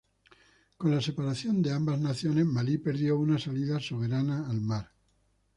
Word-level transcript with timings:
Con 0.79 0.89
la 0.95 0.99
separación 0.99 1.61
de 1.61 1.71
ambas 1.73 1.99
naciones, 1.99 2.47
Malí 2.47 2.79
perdió 2.79 3.19
una 3.19 3.37
salida 3.37 3.79
soberana 3.79 4.49
al 4.49 4.59
mar. 4.59 4.91